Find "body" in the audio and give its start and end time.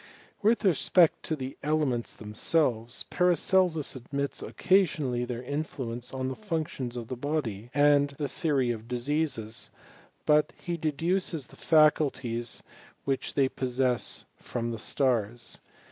7.15-7.69